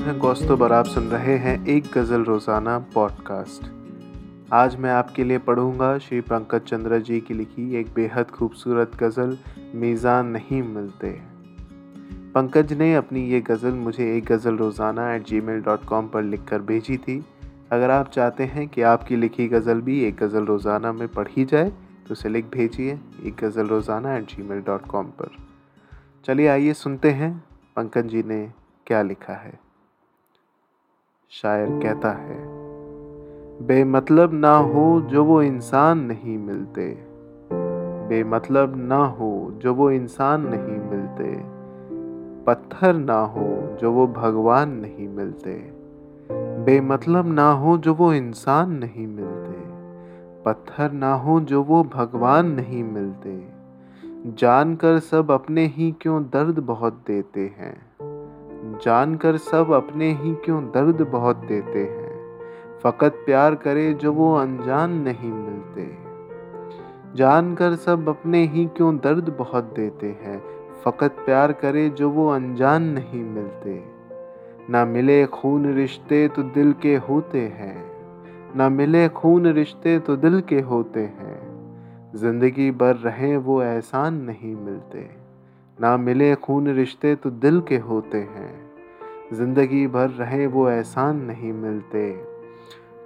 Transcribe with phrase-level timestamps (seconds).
[0.00, 3.64] है कौस्तुब और आप सुन रहे हैं एक गज़ल रोज़ाना पॉडकास्ट
[4.52, 9.36] आज मैं आपके लिए पढ़ूँगा श्री पंकज चंद्र जी की लिखी एक बेहद खूबसूरत गज़ल,
[9.74, 11.10] मीज़ान नहीं मिलते।
[12.34, 16.22] पंकज ने अपनी ये गज़ल मुझे एक गज़ल रोज़ाना at ji mail dot com पर
[16.22, 17.22] लिख कर भेजी थी।
[17.72, 21.70] अगर आप चाहते हैं कि आपकी लिखी गज़ल भी एक गज़ल रोज़ाना में पढ़ी जाए
[21.70, 25.36] तो उसे लिख भेजिए एक गज़ल रोज़ाना at ji mail dot com पर।
[26.26, 27.36] चलिए आइए सुनते हैं
[27.76, 28.46] पंकज जी ने
[28.86, 29.58] क्या लिखा है।
[31.32, 32.36] शायर कहता है,
[33.66, 36.98] बेमतलब ना हो जो वो इंसान नहीं मिलते।
[38.08, 41.42] बेमतलब ना हो जो वो इंसान नहीं मिलते।
[42.44, 45.72] पत्थर ना हो जो वो भगवान नहीं मिलते।
[46.64, 49.60] बेमतलब ना हो जो वो इंसान नहीं मिलते।
[50.44, 53.48] पत्थर ना हो जो वो भगवान नहीं मिलते।
[54.26, 57.89] जानकर सब अपने ही क्यों दर्द बहुत देते हैं।
[58.84, 62.10] जानकर सब अपने ही क्यों दर्द बहुत देते हैं?
[62.82, 65.88] फ़कत प्यार करे जो वो अनजान नहीं मिलते
[67.16, 70.38] जानकर सब अपने ही क्यों दर्द बहुत देते हैं?
[70.84, 73.82] फ़कत प्यार करे जो वो अनजान नहीं मिलते
[74.70, 77.76] ना मिले खून रिश्ते तो दिल के होते हैं।
[78.56, 81.38] ना मिले खून रिश्ते तो दिल के होते हैं।
[82.14, 85.08] ज़िंदगी भर रहे वो एहसान नहीं मिलते।
[85.78, 88.59] ना मिले खून रिश्ते तो दिल के होते हैं।
[89.32, 92.10] ज़िंदगी भर रहे, वो एहसान नहीं मिलते।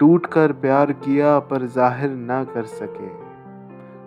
[0.00, 3.08] टूट कर प्यार किया, पर ज़ाहिर ना कर सके।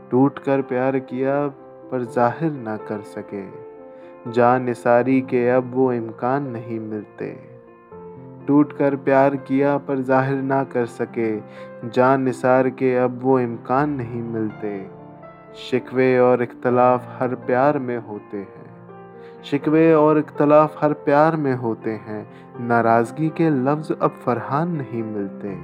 [0.09, 1.48] टूट कर प्यार किया,
[1.92, 3.44] पर ज़ाहिर ना कर सके।
[4.31, 7.31] जान निसारी के अब वो इम्कान नहीं मिलते।
[8.48, 11.38] टूट कर प्यार किया, पर ज़ाहिर ना कर सके।
[11.90, 14.90] जान निसार के अब वो इम्कान नहीं मिलते।
[15.56, 18.71] शिकवे और इख्तलाफ हर प्यार में होते हैं।
[19.44, 22.30] शिकवे और इख्तलाफ हर प्यार में होते हैं।
[22.68, 25.58] नाराज़गी के लफ्ज़ अब फरहान नहीं मिलते।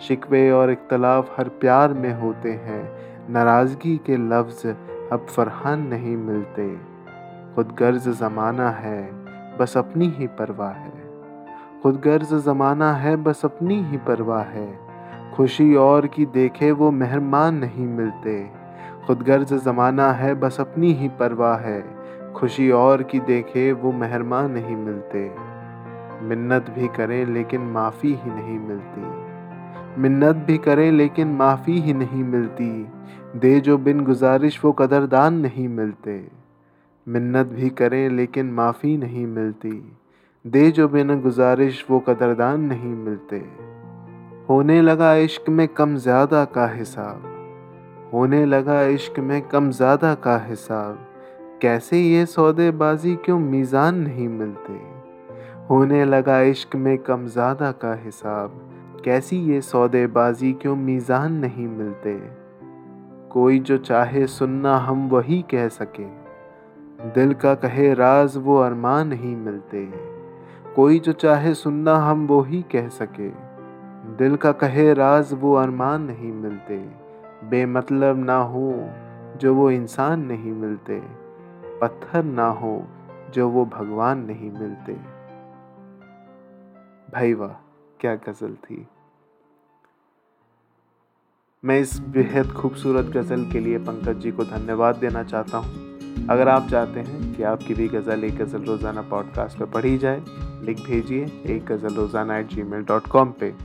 [0.00, 2.92] शिकवे और इख्तलाफ हर प्यार में होते हैं।
[3.30, 4.68] नाराज़गी के लफ्ज़
[5.12, 6.96] अब फरहान नहीं मिलते।
[7.54, 9.10] खुद गर्ज ज़माना है,
[9.58, 11.06] बस अपनी ही परवाह है।
[11.82, 14.78] खुद गर्ज ज़माना है, बस अपनी ही परवाह है।
[15.36, 18.50] खुशी और की देखे वो मेहरमान नहीं मिलते।
[19.06, 21.95] खुद गर्ज ज़माना है, बस अपनी ही परवाह है।
[22.36, 25.30] खुशी और की देखे वो मेहरमान नहीं मिलते।
[26.22, 32.24] मिन्नत भी करें लेकिन माफ़ी ही नहीं मिलती। मिन्नत भी करें लेकिन माफ़ी ही नहीं
[32.24, 32.70] मिलती।
[33.36, 36.20] दे जो बिन गुजारिश वो कदरदान नहीं मिलते।
[37.06, 39.96] मिन्नत भी करें लेकिन माफ़ी नहीं मिलती।
[40.44, 43.44] दे जो बिन गुजारिश वो कदरदान नहीं मिलते।
[44.48, 47.32] होने लगा इश्क में कम ज़्यादा का हिसाब।
[48.12, 50.98] होने लगा इश्क में कम ज़्यादा का हिसाब।
[51.62, 54.72] कैसे ये सौदेबाजी क्यों मीज़ान नहीं मिलते?
[55.70, 58.60] होने लगा इश्क में कम ज़्यादा का हिसाब।
[59.04, 62.14] कैसी ये सौदेबाजी क्यों मीज़ान नहीं मिलते?
[63.30, 66.06] कोई जो चाहे सुनना हम वही कह सके।
[67.10, 69.88] दिल का कहे राज वो अरमान नहीं मिलते।
[70.74, 73.28] कोई जो चाहे सुनना हम वो ही कह सके।
[74.16, 76.76] दिल का कहे राज वो अरमान नहीं मिलते।
[77.50, 78.90] बेमतलब ना हो
[79.36, 81.25] जो वो इंसान नहीं मिलते।
[81.80, 82.72] पत्थर ना हो
[83.34, 84.92] जो वो भगवान नहीं मिलते।
[87.12, 87.52] भाई वाह
[88.00, 88.86] क्या गज़ल थी।
[91.64, 95.84] मैं इस बेहद खूबसूरत गज़ल के लिए पंकज जी को धन्यवाद देना चाहता हूँ।
[96.30, 100.22] अगर आप चाहते हैं कि आपकी भी गज़ल एक गज़ल रोज़ाना पॉडकास्ट पर पढ़ी जाए,
[100.62, 103.56] लिख भेजिए एक गज़ल रोज़ाना at ji mail dot com पर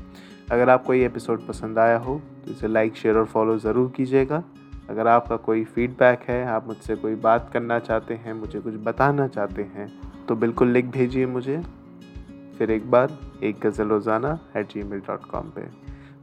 [0.51, 4.43] अगर आपको ये एपिसोड पसंद आया हो तो इसे लाइक शेयर और फॉलो ज़रूर कीजिएगा।
[4.91, 9.27] अगर आपका कोई फीडबैक है, आप मुझसे कोई बात करना चाहते हैं, मुझे कुछ बताना
[9.27, 9.91] चाहते हैं
[10.27, 11.61] तो बिल्कुल लिख भेजिए मुझे।
[12.57, 15.71] फिर एक बार, एक गज़ल रोज़ाना at ji mail dot com पर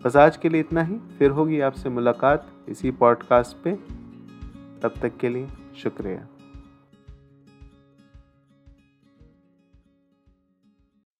[0.04, 3.72] बस आज के लिए इतना ही। फिर होगी आपसे मुलाकात इसी पॉडकास्ट पे।
[4.82, 6.26] तब तक के लिए शुक्रिया।